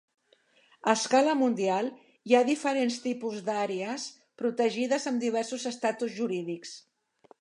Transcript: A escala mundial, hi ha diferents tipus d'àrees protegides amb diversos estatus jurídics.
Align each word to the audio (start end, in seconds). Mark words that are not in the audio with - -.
A 0.89 0.93
escala 0.99 1.35
mundial, 1.41 1.89
hi 2.29 2.33
ha 2.37 2.41
diferents 2.47 2.97
tipus 3.03 3.43
d'àrees 3.51 4.07
protegides 4.43 5.07
amb 5.13 5.23
diversos 5.29 5.67
estatus 5.75 6.17
jurídics. 6.21 6.75